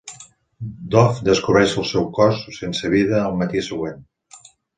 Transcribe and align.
Dov 0.95 1.19
descobreix 1.27 1.75
el 1.81 1.85
seu 1.89 2.07
cos 2.15 2.41
sense 2.57 2.91
vida 2.95 3.21
el 3.27 3.37
matí 3.45 3.63
següent. 3.69 4.03